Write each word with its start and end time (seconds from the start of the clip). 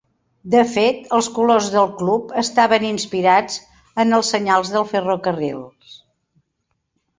De 0.51 0.61
fet, 0.69 1.01
els 1.17 1.27
colors 1.35 1.67
del 1.75 1.85
club 1.99 2.33
estaven 2.43 2.87
inspirats 2.89 3.61
en 4.05 4.19
els 4.21 4.33
senyals 4.37 4.75
del 4.79 4.89
ferrocarril. 4.95 5.63